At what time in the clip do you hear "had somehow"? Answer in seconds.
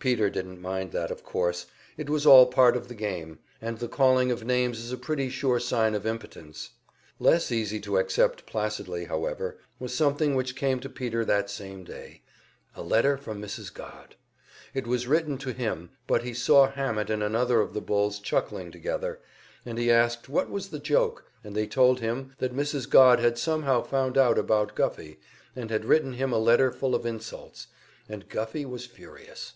23.20-23.80